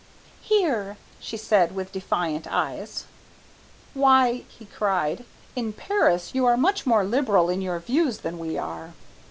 [0.41, 3.05] "Here," she said with defiant eyes.
[3.93, 8.57] "Why," he cried, "in Paris you are much more liberal in your views than we
[8.57, 8.95] are."